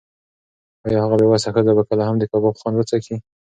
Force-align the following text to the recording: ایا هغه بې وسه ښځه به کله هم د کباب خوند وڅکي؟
ایا 0.85 0.99
هغه 1.03 1.15
بې 1.19 1.27
وسه 1.29 1.49
ښځه 1.55 1.71
به 1.77 1.83
کله 1.89 2.03
هم 2.07 2.15
د 2.19 2.23
کباب 2.31 2.55
خوند 2.59 2.75
وڅکي؟ 2.77 3.15